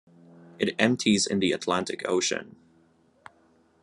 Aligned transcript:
It 0.57 0.73
empties 0.79 1.27
in 1.27 1.37
the 1.41 1.51
Atlantic 1.51 2.01
Ocean. 2.09 2.55